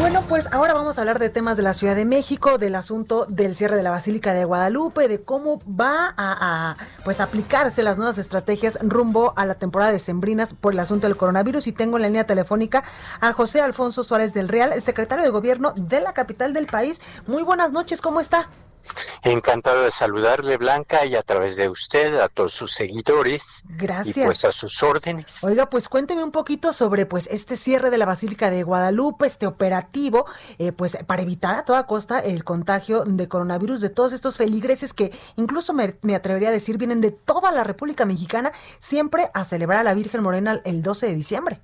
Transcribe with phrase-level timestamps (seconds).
[0.00, 3.26] Bueno, pues ahora vamos a hablar de temas de la Ciudad de México, del asunto
[3.28, 8.16] del cierre de la Basílica de Guadalupe, de cómo va a, pues aplicarse las nuevas
[8.16, 11.66] estrategias rumbo a la temporada de sembrinas por el asunto del coronavirus.
[11.66, 12.84] Y tengo en la línea telefónica
[13.20, 17.00] a José Alfonso Suárez del Real, secretario de Gobierno de la capital del país.
[17.26, 18.48] Muy buenas noches, ¿cómo está?
[19.22, 23.64] Encantado de saludarle, Blanca, y a través de usted, a todos sus seguidores.
[23.68, 24.16] Gracias.
[24.16, 25.42] Y pues a sus órdenes.
[25.44, 29.46] Oiga, pues cuénteme un poquito sobre pues este cierre de la Basílica de Guadalupe, este
[29.46, 30.26] operativo,
[30.58, 34.92] eh, pues para evitar a toda costa el contagio de coronavirus de todos estos feligreses
[34.92, 39.44] que incluso me, me atrevería a decir vienen de toda la República Mexicana siempre a
[39.44, 41.60] celebrar a la Virgen Morena el 12 de diciembre.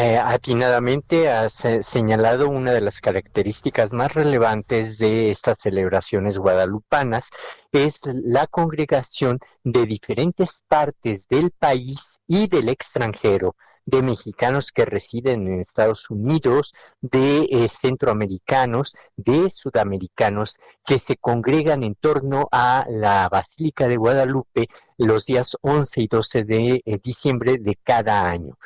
[0.00, 1.48] Eh, atinadamente eh,
[1.82, 7.30] señalado una de las características más relevantes de estas celebraciones guadalupanas,
[7.72, 15.48] es la congregación de diferentes partes del país y del extranjero, de mexicanos que residen
[15.48, 23.28] en Estados Unidos, de eh, centroamericanos, de sudamericanos, que se congregan en torno a la
[23.28, 28.56] Basílica de Guadalupe los días 11 y 12 de eh, diciembre de cada año.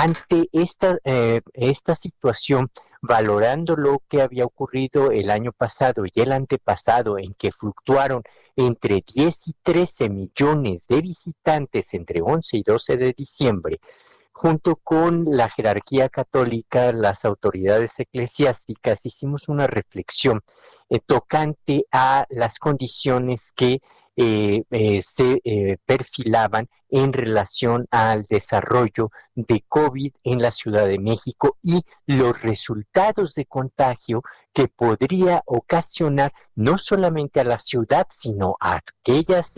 [0.00, 2.70] Ante esta, eh, esta situación,
[3.02, 8.22] valorando lo que había ocurrido el año pasado y el antepasado, en que fluctuaron
[8.54, 13.80] entre 10 y 13 millones de visitantes entre 11 y 12 de diciembre,
[14.30, 20.42] junto con la jerarquía católica, las autoridades eclesiásticas, hicimos una reflexión
[20.90, 23.80] eh, tocante a las condiciones que
[24.20, 30.98] eh, eh, se eh, perfilaban en relación al desarrollo de COVID en la Ciudad de
[30.98, 38.56] México y los resultados de contagio que podría ocasionar no solamente a la ciudad, sino
[38.58, 39.54] a aquellas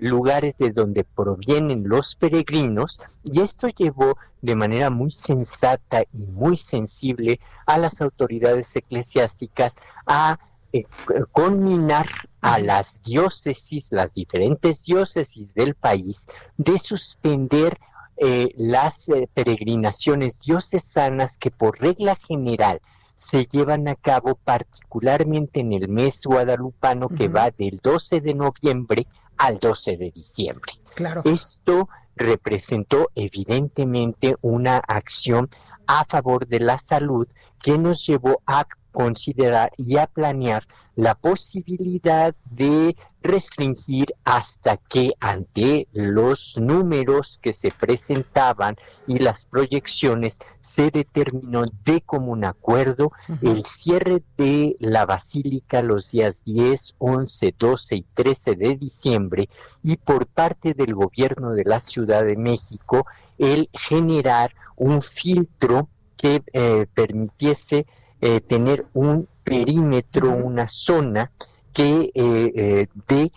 [0.00, 2.98] lugares de donde provienen los peregrinos.
[3.22, 9.76] Y esto llevó de manera muy sensata y muy sensible a las autoridades eclesiásticas
[10.06, 10.40] a
[10.72, 10.84] eh,
[11.32, 12.06] conminar
[12.40, 16.26] a las diócesis, las diferentes diócesis del país,
[16.56, 17.78] de suspender
[18.16, 22.80] eh, las eh, peregrinaciones diocesanas que por regla general
[23.14, 29.06] se llevan a cabo particularmente en el mes guadalupano que va del 12 de noviembre
[29.36, 30.72] al 12 de diciembre.
[30.94, 31.22] Claro.
[31.24, 35.48] Esto representó evidentemente una acción
[35.86, 37.26] a favor de la salud
[37.62, 45.88] que nos llevó a considerar y a planear la posibilidad de restringir hasta que ante
[45.92, 53.12] los números que se presentaban y las proyecciones se determinó de común acuerdo
[53.42, 59.48] el cierre de la basílica los días 10, 11, 12 y 13 de diciembre
[59.82, 63.06] y por parte del gobierno de la Ciudad de México
[63.38, 67.86] el generar un filtro que eh, permitiese
[68.20, 71.30] eh, tener un perímetro, una zona
[71.72, 73.32] que eh, de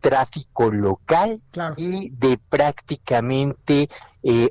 [0.00, 1.40] tráfico local
[1.76, 3.88] y de prácticamente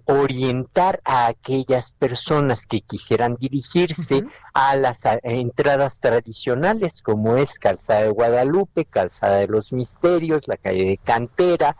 [0.05, 4.23] orientar a aquellas personas que quisieran dirigirse
[4.53, 10.85] a las entradas tradicionales como es Calzada de Guadalupe, Calzada de los Misterios, la calle
[10.85, 11.75] de Cantera,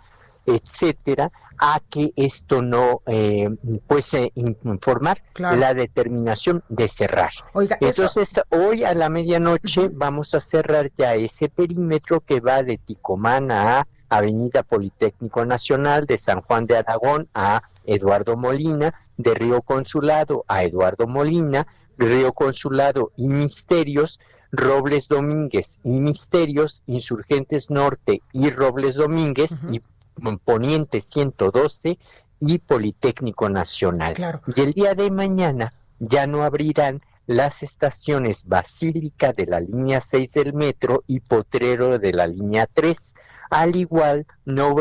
[0.46, 3.50] etcétera, a que esto no eh,
[3.88, 7.32] puede informar la determinación de cerrar.
[7.80, 13.80] Entonces, hoy a la medianoche vamos a cerrar ya ese perímetro que va de Ticomana
[13.80, 20.46] a Avenida Politécnico Nacional, de San Juan de Aragón a Eduardo Molina, de Río Consulado
[20.48, 21.68] a Eduardo Molina,
[21.98, 24.20] Río Consulado y Misterios,
[24.52, 29.82] Robles Domínguez y Misterios, Insurgentes Norte y Robles Domínguez y
[30.44, 32.00] Poniente 112
[32.40, 34.16] y Politécnico Nacional.
[34.56, 40.32] Y el día de mañana ya no abrirán las estaciones Basílica de la línea 6
[40.32, 43.16] del metro y Potrero de la línea 3.
[43.50, 44.76] Al igual, no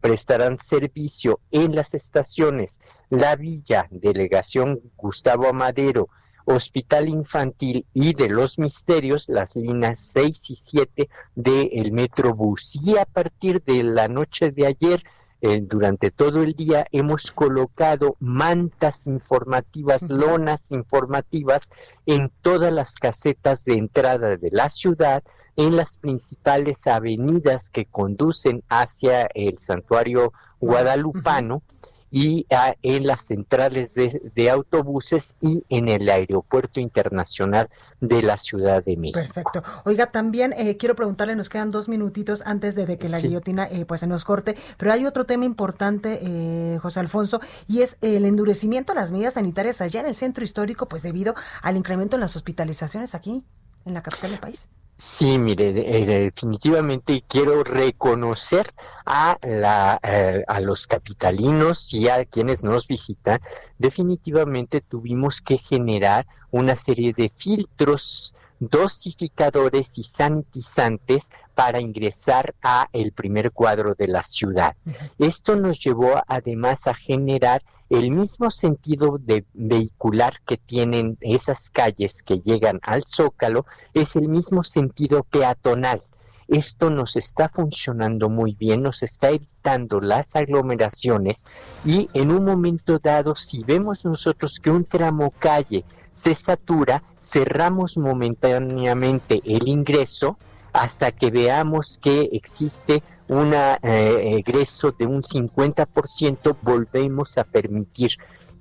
[0.00, 2.78] prestarán servicio en las estaciones
[3.08, 6.08] La Villa, Delegación Gustavo Amadero,
[6.44, 12.78] Hospital Infantil y de los Misterios, las líneas 6 y 7 del Metrobús.
[12.82, 15.02] Y a partir de la noche de ayer,
[15.42, 21.70] eh, durante todo el día hemos colocado mantas informativas, lonas informativas
[22.04, 25.22] en todas las casetas de entrada de la ciudad,
[25.56, 31.62] en las principales avenidas que conducen hacia el santuario guadalupano
[32.10, 37.68] y ah, en las centrales de, autobuses y en el aeropuerto internacional
[38.00, 39.20] de la Ciudad de México.
[39.20, 39.62] Perfecto.
[39.84, 43.84] Oiga, también eh, quiero preguntarle, nos quedan dos minutitos antes de, que la guillotina eh,
[43.84, 48.24] pues se nos corte, pero hay otro tema importante, eh, José Alfonso, y es el
[48.24, 52.20] endurecimiento de las medidas sanitarias allá en el centro histórico, pues debido al incremento en
[52.20, 53.44] las hospitalizaciones aquí
[53.84, 54.68] en la capital del país.
[55.00, 58.70] Sí, mire, definitivamente quiero reconocer
[59.06, 63.40] a, la, eh, a los capitalinos y a quienes nos visitan.
[63.78, 73.12] Definitivamente tuvimos que generar una serie de filtros dosificadores y sanitizantes para ingresar a el
[73.12, 74.76] primer cuadro de la ciudad.
[75.18, 82.22] Esto nos llevó además a generar el mismo sentido de vehicular que tienen esas calles
[82.22, 86.02] que llegan al Zócalo, es el mismo sentido peatonal.
[86.46, 91.42] Esto nos está funcionando muy bien, nos está evitando las aglomeraciones
[91.84, 97.96] y en un momento dado, si vemos nosotros que un tramo calle se satura, cerramos
[97.96, 100.36] momentáneamente el ingreso
[100.72, 108.12] hasta que veamos que existe un eh, egreso de un 50%, volvemos a permitir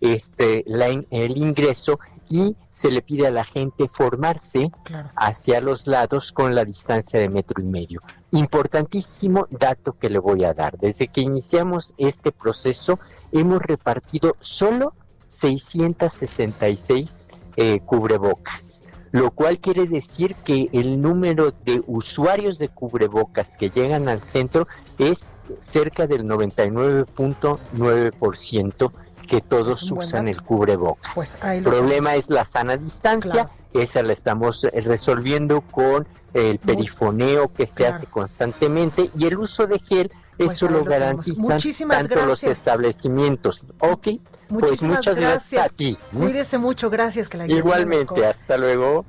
[0.02, 0.64] este
[1.10, 4.72] el ingreso y se le pide a la gente formarse
[5.16, 8.02] hacia los lados con la distancia de metro y medio.
[8.32, 10.78] Importantísimo dato que le voy a dar.
[10.78, 13.00] Desde que iniciamos este proceso
[13.32, 14.94] hemos repartido solo
[15.28, 17.28] 666
[17.62, 24.08] eh, cubrebocas, lo cual quiere decir que el número de usuarios de cubrebocas que llegan
[24.08, 24.66] al centro
[24.98, 28.92] es cerca del 99.9%
[29.28, 31.12] que todos usan el cubrebocas.
[31.14, 37.52] Pues el problema es la sana distancia, esa la estamos eh, resolviendo con el perifoneo
[37.52, 41.60] que se hace constantemente y el uso de gel pues eso lo, garantizan
[41.90, 43.66] tanto los establecimientos.
[43.80, 44.08] Ok,
[44.50, 45.98] pues muchas gracias, a ti.
[46.12, 49.06] Cuídese mucho, gracias que la Igualmente, hasta luego.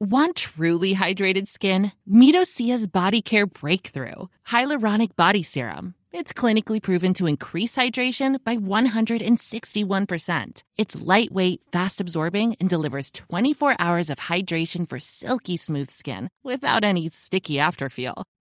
[0.00, 1.92] Want truly hydrated skin?
[2.06, 2.36] Meet
[2.92, 5.94] Body Care Breakthrough Hyaluronic Body Serum.
[6.12, 10.62] It's clinically proven to increase hydration by 161%.
[10.76, 16.84] It's lightweight, fast absorbing, and delivers 24 hours of hydration for silky smooth skin without
[16.84, 18.22] any sticky afterfeel.